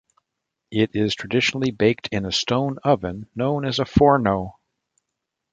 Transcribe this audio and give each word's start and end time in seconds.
It 0.71 0.95
is 0.95 1.13
traditionally 1.13 1.69
baked 1.69 2.09
in 2.11 2.25
a 2.25 2.31
stone 2.31 2.77
oven 2.83 3.27
known 3.35 3.65
as 3.65 3.77
a 3.77 3.85
"forno". 3.85 4.55